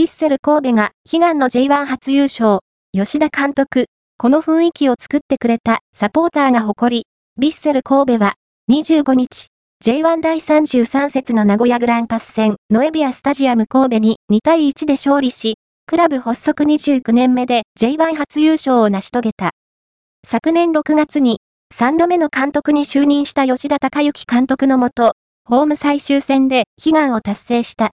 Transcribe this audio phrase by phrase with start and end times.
[0.00, 2.60] ヴィッセル神戸が悲願の J1 初優勝。
[2.92, 3.84] 吉田監督、
[4.16, 7.04] この雰囲気を作ってくれたサポーターが誇り、
[7.38, 8.36] ヴィッセル神戸は
[8.72, 9.48] 25日、
[9.84, 19.50] J1 第33節の名古屋グランパス戦、ノエビアスタジアム神戸に2対1で勝利し、クラブ発足29年目で J1 初優勝を成し遂げた。
[20.26, 21.40] 昨年6月に
[21.74, 25.12] 3度目の監督に就任した吉田隆之監督のもと、
[25.44, 27.88] ホーム最終戦で悲願を達成した。